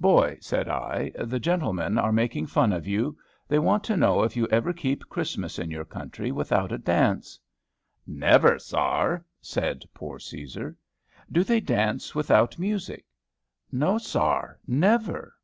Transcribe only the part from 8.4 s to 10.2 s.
sar," said poor